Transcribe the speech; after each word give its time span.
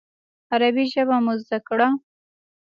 عربي 0.53 0.85
ژبه 0.93 1.17
مو 1.23 1.33
زده 1.43 1.59
کړه. 1.67 1.87